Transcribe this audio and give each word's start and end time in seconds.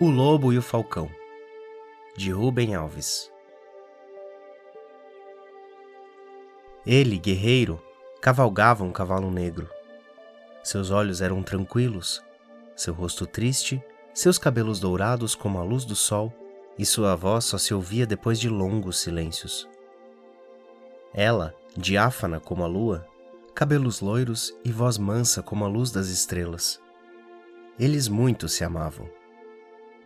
O 0.00 0.08
Lobo 0.08 0.52
e 0.52 0.58
o 0.58 0.62
Falcão, 0.62 1.10
de 2.16 2.30
Rubem 2.30 2.72
Alves. 2.72 3.32
Ele, 6.86 7.18
guerreiro, 7.18 7.82
cavalgava 8.20 8.84
um 8.84 8.92
cavalo 8.92 9.28
negro. 9.28 9.68
Seus 10.62 10.92
olhos 10.92 11.20
eram 11.20 11.42
tranquilos, 11.42 12.22
seu 12.76 12.94
rosto 12.94 13.26
triste, 13.26 13.82
seus 14.14 14.38
cabelos 14.38 14.78
dourados 14.78 15.34
como 15.34 15.58
a 15.58 15.64
luz 15.64 15.84
do 15.84 15.96
sol, 15.96 16.32
e 16.78 16.86
sua 16.86 17.16
voz 17.16 17.46
só 17.46 17.58
se 17.58 17.74
ouvia 17.74 18.06
depois 18.06 18.38
de 18.38 18.48
longos 18.48 19.00
silêncios. 19.00 19.68
Ela, 21.12 21.52
diáfana 21.76 22.38
como 22.38 22.62
a 22.62 22.68
lua, 22.68 23.04
cabelos 23.52 24.00
loiros 24.00 24.56
e 24.64 24.70
voz 24.70 24.96
mansa 24.96 25.42
como 25.42 25.64
a 25.64 25.68
luz 25.68 25.90
das 25.90 26.06
estrelas. 26.06 26.80
Eles 27.76 28.06
muito 28.06 28.48
se 28.48 28.62
amavam. 28.62 29.17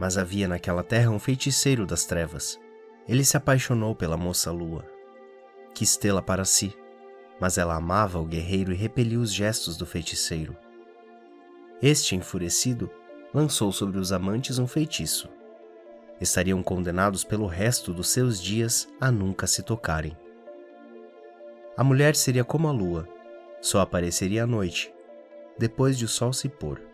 Mas 0.00 0.16
havia 0.16 0.48
naquela 0.48 0.82
terra 0.82 1.10
um 1.10 1.18
feiticeiro 1.18 1.84
das 1.84 2.06
trevas. 2.06 2.58
Ele 3.06 3.22
se 3.22 3.36
apaixonou 3.36 3.94
pela 3.94 4.16
moça 4.16 4.50
lua. 4.50 4.84
Quis 5.74 5.96
tê-la 5.98 6.22
para 6.22 6.46
si, 6.46 6.74
mas 7.38 7.58
ela 7.58 7.74
amava 7.74 8.18
o 8.18 8.24
guerreiro 8.24 8.72
e 8.72 8.76
repeliu 8.76 9.20
os 9.20 9.30
gestos 9.30 9.76
do 9.76 9.84
feiticeiro. 9.84 10.56
Este, 11.82 12.16
enfurecido, 12.16 12.90
lançou 13.32 13.70
sobre 13.72 13.98
os 13.98 14.10
amantes 14.10 14.58
um 14.58 14.66
feitiço. 14.66 15.28
Estariam 16.18 16.62
condenados 16.62 17.22
pelo 17.22 17.46
resto 17.46 17.92
dos 17.92 18.08
seus 18.08 18.42
dias 18.42 18.88
a 18.98 19.10
nunca 19.10 19.46
se 19.46 19.62
tocarem. 19.62 20.16
A 21.76 21.84
mulher 21.84 22.16
seria 22.16 22.44
como 22.44 22.68
a 22.68 22.72
lua, 22.72 23.06
só 23.60 23.80
apareceria 23.80 24.44
à 24.44 24.46
noite, 24.46 24.92
depois 25.58 25.96
de 25.96 26.06
o 26.06 26.08
sol 26.08 26.32
se 26.32 26.48
pôr. 26.48 26.89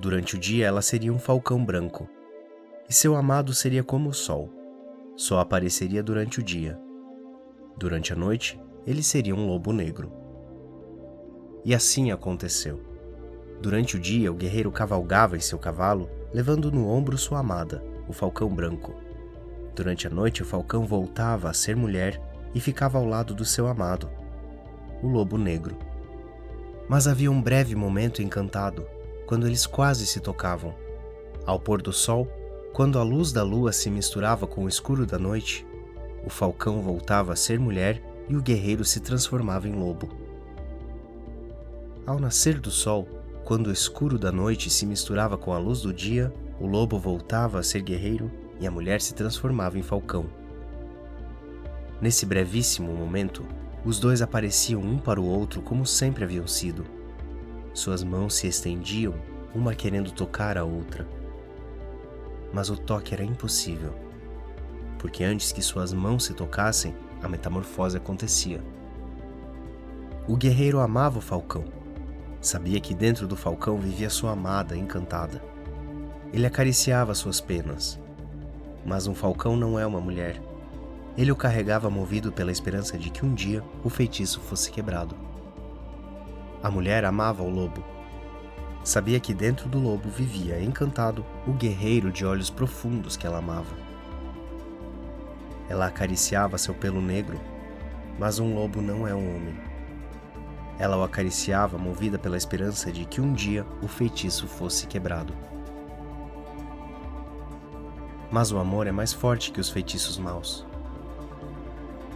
Durante 0.00 0.34
o 0.34 0.38
dia 0.38 0.66
ela 0.66 0.80
seria 0.80 1.12
um 1.12 1.18
falcão 1.18 1.62
branco, 1.62 2.08
e 2.88 2.94
seu 2.94 3.14
amado 3.14 3.52
seria 3.52 3.84
como 3.84 4.08
o 4.08 4.14
sol, 4.14 4.50
só 5.14 5.40
apareceria 5.40 6.02
durante 6.02 6.40
o 6.40 6.42
dia. 6.42 6.80
Durante 7.76 8.10
a 8.10 8.16
noite, 8.16 8.58
ele 8.86 9.02
seria 9.02 9.34
um 9.34 9.46
lobo 9.46 9.74
negro. 9.74 10.10
E 11.66 11.74
assim 11.74 12.10
aconteceu. 12.10 12.80
Durante 13.60 13.96
o 13.96 14.00
dia, 14.00 14.32
o 14.32 14.34
guerreiro 14.34 14.72
cavalgava 14.72 15.36
em 15.36 15.40
seu 15.40 15.58
cavalo, 15.58 16.08
levando 16.32 16.72
no 16.72 16.88
ombro 16.88 17.18
sua 17.18 17.40
amada, 17.40 17.84
o 18.08 18.12
falcão 18.14 18.48
branco. 18.48 18.94
Durante 19.76 20.06
a 20.06 20.10
noite, 20.10 20.42
o 20.42 20.46
falcão 20.46 20.86
voltava 20.86 21.50
a 21.50 21.52
ser 21.52 21.76
mulher 21.76 22.18
e 22.54 22.60
ficava 22.60 22.96
ao 22.96 23.04
lado 23.04 23.34
do 23.34 23.44
seu 23.44 23.66
amado, 23.66 24.08
o 25.02 25.08
lobo 25.08 25.36
negro. 25.36 25.76
Mas 26.88 27.06
havia 27.06 27.30
um 27.30 27.42
breve 27.42 27.74
momento 27.74 28.22
encantado 28.22 28.86
quando 29.30 29.46
eles 29.46 29.64
quase 29.64 30.08
se 30.08 30.18
tocavam. 30.18 30.74
Ao 31.46 31.56
pôr 31.56 31.80
do 31.80 31.92
sol, 31.92 32.26
quando 32.72 32.98
a 32.98 33.04
luz 33.04 33.30
da 33.30 33.44
lua 33.44 33.70
se 33.70 33.88
misturava 33.88 34.44
com 34.44 34.64
o 34.64 34.68
escuro 34.68 35.06
da 35.06 35.20
noite, 35.20 35.64
o 36.26 36.28
falcão 36.28 36.82
voltava 36.82 37.32
a 37.32 37.36
ser 37.36 37.56
mulher 37.56 38.02
e 38.28 38.34
o 38.34 38.42
guerreiro 38.42 38.84
se 38.84 38.98
transformava 38.98 39.68
em 39.68 39.72
lobo. 39.72 40.08
Ao 42.04 42.18
nascer 42.18 42.58
do 42.58 42.72
sol, 42.72 43.06
quando 43.44 43.68
o 43.68 43.72
escuro 43.72 44.18
da 44.18 44.32
noite 44.32 44.68
se 44.68 44.84
misturava 44.84 45.38
com 45.38 45.52
a 45.52 45.58
luz 45.58 45.80
do 45.80 45.94
dia, 45.94 46.34
o 46.58 46.66
lobo 46.66 46.98
voltava 46.98 47.60
a 47.60 47.62
ser 47.62 47.82
guerreiro 47.82 48.32
e 48.58 48.66
a 48.66 48.70
mulher 48.70 49.00
se 49.00 49.14
transformava 49.14 49.78
em 49.78 49.82
falcão. 49.82 50.26
Nesse 52.00 52.26
brevíssimo 52.26 52.92
momento, 52.92 53.46
os 53.84 54.00
dois 54.00 54.22
apareciam 54.22 54.80
um 54.80 54.98
para 54.98 55.20
o 55.20 55.24
outro 55.24 55.62
como 55.62 55.86
sempre 55.86 56.24
haviam 56.24 56.48
sido 56.48 56.98
suas 57.80 58.04
mãos 58.04 58.34
se 58.34 58.46
estendiam, 58.46 59.14
uma 59.54 59.74
querendo 59.74 60.12
tocar 60.12 60.58
a 60.58 60.64
outra. 60.64 61.08
Mas 62.52 62.68
o 62.68 62.76
toque 62.76 63.14
era 63.14 63.24
impossível, 63.24 63.94
porque 64.98 65.24
antes 65.24 65.50
que 65.50 65.62
suas 65.62 65.92
mãos 65.92 66.24
se 66.24 66.34
tocassem, 66.34 66.94
a 67.22 67.28
metamorfose 67.28 67.96
acontecia. 67.96 68.62
O 70.28 70.36
guerreiro 70.36 70.80
amava 70.80 71.18
o 71.18 71.22
falcão. 71.22 71.64
Sabia 72.40 72.80
que 72.80 72.94
dentro 72.94 73.26
do 73.26 73.36
falcão 73.36 73.78
vivia 73.78 74.10
sua 74.10 74.32
amada 74.32 74.76
encantada. 74.76 75.42
Ele 76.32 76.46
acariciava 76.46 77.14
suas 77.14 77.40
penas. 77.40 77.98
Mas 78.84 79.06
um 79.06 79.14
falcão 79.14 79.56
não 79.56 79.78
é 79.78 79.86
uma 79.86 80.00
mulher. 80.00 80.40
Ele 81.16 81.32
o 81.32 81.36
carregava 81.36 81.90
movido 81.90 82.30
pela 82.30 82.52
esperança 82.52 82.96
de 82.96 83.10
que 83.10 83.24
um 83.24 83.34
dia 83.34 83.62
o 83.82 83.90
feitiço 83.90 84.40
fosse 84.40 84.70
quebrado. 84.70 85.29
A 86.62 86.70
mulher 86.70 87.06
amava 87.06 87.42
o 87.42 87.48
lobo. 87.48 87.82
Sabia 88.84 89.18
que 89.18 89.32
dentro 89.32 89.66
do 89.66 89.78
lobo 89.78 90.10
vivia, 90.10 90.62
encantado, 90.62 91.24
o 91.46 91.52
guerreiro 91.52 92.12
de 92.12 92.24
olhos 92.24 92.50
profundos 92.50 93.16
que 93.16 93.26
ela 93.26 93.38
amava. 93.38 93.74
Ela 95.70 95.86
acariciava 95.86 96.58
seu 96.58 96.74
pelo 96.74 97.00
negro, 97.00 97.40
mas 98.18 98.38
um 98.38 98.54
lobo 98.54 98.82
não 98.82 99.08
é 99.08 99.14
um 99.14 99.36
homem. 99.36 99.58
Ela 100.78 100.98
o 100.98 101.02
acariciava 101.02 101.78
movida 101.78 102.18
pela 102.18 102.36
esperança 102.36 102.92
de 102.92 103.06
que 103.06 103.22
um 103.22 103.32
dia 103.32 103.66
o 103.82 103.88
feitiço 103.88 104.46
fosse 104.46 104.86
quebrado. 104.86 105.32
Mas 108.30 108.52
o 108.52 108.58
amor 108.58 108.86
é 108.86 108.92
mais 108.92 109.14
forte 109.14 109.50
que 109.50 109.60
os 109.60 109.70
feitiços 109.70 110.18
maus. 110.18 110.66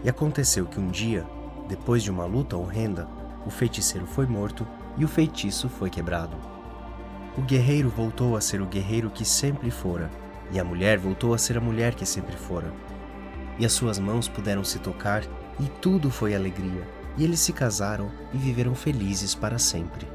E 0.02 0.08
aconteceu 0.08 0.66
que 0.66 0.78
um 0.78 0.88
dia, 0.88 1.26
depois 1.66 2.02
de 2.02 2.10
uma 2.10 2.26
luta 2.26 2.56
horrenda, 2.56 3.08
o 3.46 3.50
feiticeiro 3.50 4.06
foi 4.06 4.26
morto 4.26 4.66
e 4.96 5.04
o 5.04 5.08
feitiço 5.08 5.68
foi 5.68 5.90
quebrado. 5.90 6.36
O 7.36 7.42
guerreiro 7.42 7.90
voltou 7.90 8.36
a 8.36 8.40
ser 8.40 8.60
o 8.62 8.66
guerreiro 8.66 9.10
que 9.10 9.24
sempre 9.24 9.70
fora, 9.70 10.10
e 10.52 10.58
a 10.58 10.64
mulher 10.64 10.98
voltou 10.98 11.34
a 11.34 11.38
ser 11.38 11.58
a 11.58 11.60
mulher 11.60 11.94
que 11.94 12.06
sempre 12.06 12.36
fora. 12.36 12.72
E 13.58 13.66
as 13.66 13.72
suas 13.72 13.98
mãos 13.98 14.28
puderam 14.28 14.62
se 14.62 14.78
tocar, 14.78 15.24
e 15.58 15.66
tudo 15.80 16.10
foi 16.10 16.34
alegria, 16.34 16.86
e 17.16 17.24
eles 17.24 17.40
se 17.40 17.52
casaram 17.52 18.10
e 18.32 18.38
viveram 18.38 18.74
felizes 18.74 19.34
para 19.34 19.58
sempre. 19.58 20.06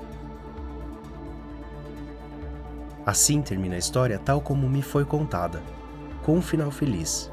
Assim 3.05 3.41
termina 3.41 3.75
a 3.75 3.79
história 3.79 4.19
tal 4.19 4.39
como 4.39 4.69
me 4.69 4.81
foi 4.81 5.03
contada, 5.03 5.61
com 6.23 6.37
um 6.37 6.41
final 6.41 6.71
feliz. 6.71 7.31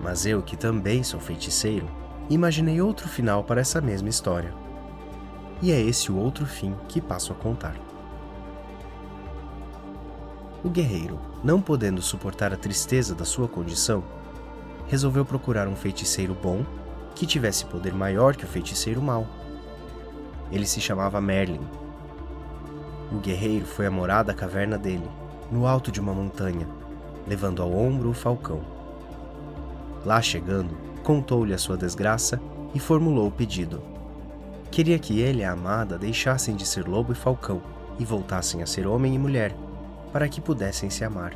Mas 0.00 0.26
eu, 0.26 0.42
que 0.42 0.56
também 0.56 1.02
sou 1.02 1.18
feiticeiro, 1.18 1.88
imaginei 2.28 2.80
outro 2.80 3.08
final 3.08 3.42
para 3.42 3.60
essa 3.60 3.80
mesma 3.80 4.08
história 4.08 4.65
e 5.62 5.72
é 5.72 5.80
esse 5.80 6.12
o 6.12 6.16
outro 6.16 6.46
fim 6.46 6.74
que 6.88 7.00
passo 7.00 7.32
a 7.32 7.34
contar. 7.34 7.76
O 10.62 10.68
guerreiro, 10.68 11.18
não 11.44 11.60
podendo 11.60 12.02
suportar 12.02 12.52
a 12.52 12.56
tristeza 12.56 13.14
da 13.14 13.24
sua 13.24 13.46
condição, 13.46 14.02
resolveu 14.88 15.24
procurar 15.24 15.68
um 15.68 15.76
feiticeiro 15.76 16.34
bom 16.34 16.64
que 17.14 17.26
tivesse 17.26 17.64
poder 17.64 17.94
maior 17.94 18.34
que 18.36 18.44
o 18.44 18.48
feiticeiro 18.48 19.00
mau. 19.00 19.26
Ele 20.50 20.66
se 20.66 20.80
chamava 20.80 21.20
Merlin. 21.20 21.60
O 23.12 23.18
guerreiro 23.18 23.64
foi 23.64 23.86
a 23.86 23.90
morar 23.90 24.22
da 24.22 24.34
caverna 24.34 24.76
dele, 24.76 25.08
no 25.50 25.66
alto 25.66 25.92
de 25.92 26.00
uma 26.00 26.12
montanha, 26.12 26.66
levando 27.26 27.62
ao 27.62 27.72
ombro 27.72 28.10
o 28.10 28.14
falcão. 28.14 28.60
Lá 30.04 30.20
chegando, 30.20 30.76
contou-lhe 31.02 31.54
a 31.54 31.58
sua 31.58 31.76
desgraça 31.76 32.40
e 32.74 32.80
formulou 32.80 33.28
o 33.28 33.32
pedido. 33.32 33.95
Queria 34.76 34.98
que 34.98 35.20
ele 35.20 35.40
e 35.40 35.44
a 35.44 35.52
amada 35.52 35.96
deixassem 35.96 36.54
de 36.54 36.66
ser 36.66 36.86
lobo 36.86 37.10
e 37.10 37.14
falcão 37.14 37.62
e 37.98 38.04
voltassem 38.04 38.62
a 38.62 38.66
ser 38.66 38.86
homem 38.86 39.14
e 39.14 39.18
mulher, 39.18 39.56
para 40.12 40.28
que 40.28 40.38
pudessem 40.38 40.90
se 40.90 41.02
amar. 41.02 41.34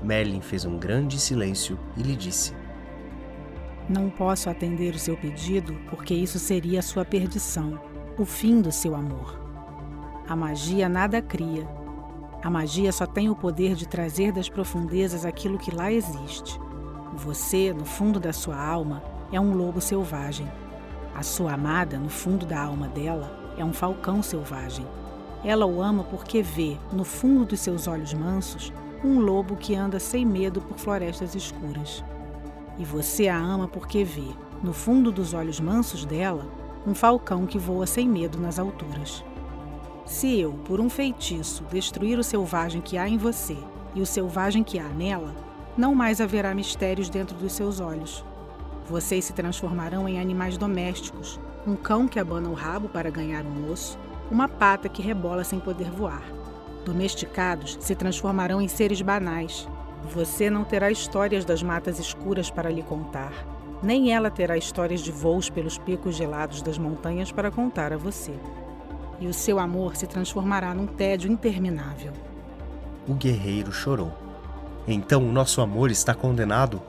Merlin 0.00 0.40
fez 0.40 0.64
um 0.64 0.78
grande 0.78 1.18
silêncio 1.18 1.76
e 1.96 2.04
lhe 2.04 2.14
disse: 2.14 2.54
Não 3.88 4.08
posso 4.10 4.48
atender 4.48 4.94
o 4.94 4.98
seu 4.98 5.16
pedido 5.16 5.74
porque 5.90 6.14
isso 6.14 6.38
seria 6.38 6.78
a 6.78 6.82
sua 6.82 7.04
perdição, 7.04 7.80
o 8.16 8.24
fim 8.24 8.60
do 8.60 8.70
seu 8.70 8.94
amor. 8.94 9.36
A 10.28 10.36
magia 10.36 10.88
nada 10.88 11.20
cria. 11.20 11.66
A 12.44 12.48
magia 12.48 12.92
só 12.92 13.06
tem 13.06 13.28
o 13.28 13.34
poder 13.34 13.74
de 13.74 13.88
trazer 13.88 14.30
das 14.30 14.48
profundezas 14.48 15.24
aquilo 15.24 15.58
que 15.58 15.74
lá 15.74 15.90
existe. 15.90 16.60
Você, 17.16 17.72
no 17.72 17.84
fundo 17.84 18.20
da 18.20 18.32
sua 18.32 18.56
alma, 18.56 19.02
é 19.32 19.40
um 19.40 19.52
lobo 19.52 19.80
selvagem 19.80 20.46
a 21.14 21.22
sua 21.22 21.52
amada, 21.52 21.98
no 21.98 22.08
fundo 22.08 22.44
da 22.44 22.60
alma 22.60 22.88
dela, 22.88 23.30
é 23.56 23.64
um 23.64 23.72
falcão 23.72 24.22
selvagem. 24.22 24.86
Ela 25.44 25.64
o 25.64 25.80
ama 25.80 26.02
porque 26.04 26.42
vê, 26.42 26.76
no 26.92 27.04
fundo 27.04 27.44
dos 27.44 27.60
seus 27.60 27.86
olhos 27.86 28.12
mansos, 28.12 28.72
um 29.04 29.20
lobo 29.20 29.56
que 29.56 29.74
anda 29.74 30.00
sem 30.00 30.24
medo 30.24 30.60
por 30.60 30.78
florestas 30.78 31.34
escuras. 31.34 32.02
E 32.78 32.84
você 32.84 33.28
a 33.28 33.38
ama 33.38 33.68
porque 33.68 34.02
vê, 34.02 34.28
no 34.62 34.72
fundo 34.72 35.12
dos 35.12 35.34
olhos 35.34 35.60
mansos 35.60 36.04
dela, 36.04 36.46
um 36.86 36.94
falcão 36.94 37.46
que 37.46 37.58
voa 37.58 37.86
sem 37.86 38.08
medo 38.08 38.38
nas 38.38 38.58
alturas. 38.58 39.24
Se 40.04 40.38
eu, 40.38 40.52
por 40.64 40.80
um 40.80 40.90
feitiço, 40.90 41.62
destruir 41.70 42.18
o 42.18 42.24
selvagem 42.24 42.80
que 42.80 42.98
há 42.98 43.08
em 43.08 43.16
você 43.16 43.56
e 43.94 44.00
o 44.00 44.06
selvagem 44.06 44.64
que 44.64 44.78
há 44.78 44.88
nela, 44.88 45.34
não 45.76 45.94
mais 45.94 46.20
haverá 46.20 46.54
mistérios 46.54 47.08
dentro 47.08 47.36
dos 47.36 47.52
seus 47.52 47.80
olhos, 47.80 48.24
vocês 48.88 49.24
se 49.24 49.32
transformarão 49.32 50.08
em 50.08 50.20
animais 50.20 50.58
domésticos, 50.58 51.40
um 51.66 51.74
cão 51.74 52.06
que 52.06 52.18
abana 52.18 52.48
o 52.48 52.54
rabo 52.54 52.88
para 52.88 53.10
ganhar 53.10 53.44
um 53.44 53.70
osso, 53.70 53.98
uma 54.30 54.48
pata 54.48 54.88
que 54.88 55.02
rebola 55.02 55.44
sem 55.44 55.58
poder 55.58 55.90
voar. 55.90 56.22
domesticados, 56.84 57.78
se 57.80 57.94
transformarão 57.94 58.60
em 58.60 58.68
seres 58.68 59.00
banais. 59.00 59.66
Você 60.12 60.50
não 60.50 60.64
terá 60.64 60.90
histórias 60.90 61.44
das 61.44 61.62
matas 61.62 61.98
escuras 61.98 62.50
para 62.50 62.70
lhe 62.70 62.82
contar. 62.82 63.32
Nem 63.82 64.12
ela 64.12 64.30
terá 64.30 64.56
histórias 64.56 65.00
de 65.00 65.10
voos 65.10 65.48
pelos 65.48 65.78
picos 65.78 66.14
gelados 66.14 66.60
das 66.60 66.76
montanhas 66.76 67.32
para 67.32 67.50
contar 67.50 67.92
a 67.92 67.96
você. 67.96 68.34
E 69.18 69.26
o 69.26 69.32
seu 69.32 69.58
amor 69.58 69.96
se 69.96 70.06
transformará 70.06 70.74
num 70.74 70.86
tédio 70.86 71.32
interminável. 71.32 72.12
O 73.08 73.14
guerreiro 73.14 73.72
chorou. 73.72 74.12
Então 74.86 75.22
o 75.26 75.32
nosso 75.32 75.62
amor 75.62 75.90
está 75.90 76.14
condenado? 76.14 76.82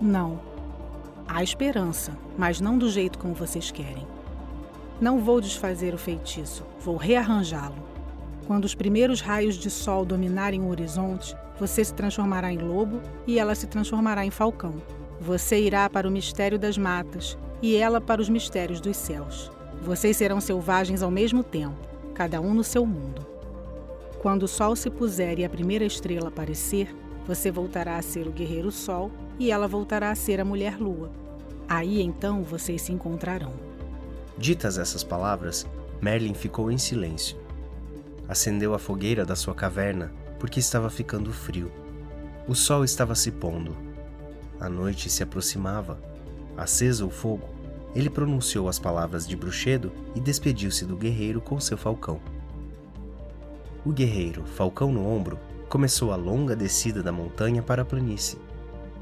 Não. 0.00 0.40
Há 1.30 1.42
esperança, 1.42 2.16
mas 2.38 2.58
não 2.58 2.78
do 2.78 2.88
jeito 2.90 3.18
como 3.18 3.34
vocês 3.34 3.70
querem. 3.70 4.06
Não 4.98 5.20
vou 5.20 5.42
desfazer 5.42 5.92
o 5.92 5.98
feitiço, 5.98 6.64
vou 6.80 6.96
rearranjá-lo. 6.96 7.76
Quando 8.46 8.64
os 8.64 8.74
primeiros 8.74 9.20
raios 9.20 9.56
de 9.56 9.70
sol 9.70 10.06
dominarem 10.06 10.62
o 10.62 10.70
horizonte, 10.70 11.36
você 11.60 11.84
se 11.84 11.92
transformará 11.92 12.50
em 12.50 12.56
lobo 12.56 13.02
e 13.26 13.38
ela 13.38 13.54
se 13.54 13.66
transformará 13.66 14.24
em 14.24 14.30
falcão. 14.30 14.76
Você 15.20 15.60
irá 15.60 15.88
para 15.90 16.08
o 16.08 16.10
mistério 16.10 16.58
das 16.58 16.78
matas 16.78 17.36
e 17.60 17.76
ela 17.76 18.00
para 18.00 18.22
os 18.22 18.28
mistérios 18.30 18.80
dos 18.80 18.96
céus. 18.96 19.50
Vocês 19.82 20.16
serão 20.16 20.40
selvagens 20.40 21.02
ao 21.02 21.10
mesmo 21.10 21.44
tempo, 21.44 21.76
cada 22.14 22.40
um 22.40 22.54
no 22.54 22.64
seu 22.64 22.86
mundo. 22.86 23.26
Quando 24.22 24.44
o 24.44 24.48
sol 24.48 24.74
se 24.74 24.88
puser 24.88 25.38
e 25.38 25.44
a 25.44 25.50
primeira 25.50 25.84
estrela 25.84 26.28
aparecer, 26.28 26.88
você 27.28 27.50
voltará 27.50 27.98
a 27.98 28.02
ser 28.02 28.26
o 28.26 28.32
guerreiro 28.32 28.72
sol 28.72 29.12
e 29.38 29.50
ela 29.50 29.68
voltará 29.68 30.10
a 30.10 30.14
ser 30.14 30.40
a 30.40 30.46
mulher 30.46 30.80
lua. 30.80 31.10
Aí 31.68 32.00
então 32.00 32.42
vocês 32.42 32.80
se 32.80 32.90
encontrarão. 32.90 33.52
Ditas 34.38 34.78
essas 34.78 35.04
palavras, 35.04 35.66
Merlin 36.00 36.32
ficou 36.32 36.70
em 36.72 36.78
silêncio. 36.78 37.36
Acendeu 38.26 38.72
a 38.72 38.78
fogueira 38.78 39.26
da 39.26 39.36
sua 39.36 39.54
caverna 39.54 40.10
porque 40.40 40.58
estava 40.58 40.88
ficando 40.88 41.30
frio. 41.30 41.70
O 42.48 42.54
sol 42.54 42.82
estava 42.82 43.14
se 43.14 43.30
pondo. 43.30 43.76
A 44.58 44.70
noite 44.70 45.10
se 45.10 45.22
aproximava. 45.22 46.00
Aceso 46.56 47.06
o 47.06 47.10
fogo, 47.10 47.46
ele 47.94 48.08
pronunciou 48.08 48.70
as 48.70 48.78
palavras 48.78 49.26
de 49.26 49.36
bruxedo 49.36 49.92
e 50.14 50.20
despediu-se 50.20 50.86
do 50.86 50.96
guerreiro 50.96 51.42
com 51.42 51.60
seu 51.60 51.76
falcão. 51.76 52.18
O 53.84 53.92
guerreiro, 53.92 54.44
falcão 54.46 54.90
no 54.90 55.06
ombro, 55.06 55.38
começou 55.68 56.12
a 56.12 56.16
longa 56.16 56.56
descida 56.56 57.02
da 57.02 57.12
montanha 57.12 57.62
para 57.62 57.82
a 57.82 57.84
planície. 57.84 58.38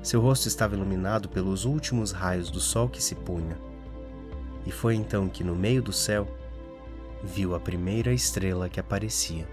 Seu 0.02 0.20
rosto 0.20 0.48
estava 0.48 0.74
iluminado 0.74 1.28
pelos 1.28 1.64
últimos 1.64 2.10
raios 2.10 2.50
do 2.50 2.60
sol 2.60 2.88
que 2.88 3.02
se 3.02 3.14
punha. 3.14 3.56
E 4.66 4.72
foi 4.72 4.96
então 4.96 5.28
que, 5.28 5.44
no 5.44 5.54
meio 5.54 5.80
do 5.80 5.92
céu, 5.92 6.26
viu 7.22 7.54
a 7.54 7.60
primeira 7.60 8.12
estrela 8.12 8.68
que 8.68 8.80
aparecia. 8.80 9.46